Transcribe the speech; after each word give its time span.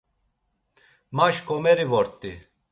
Ma 1.15 1.25
şǩomeri 1.35 1.85
vort̆i. 1.91 2.33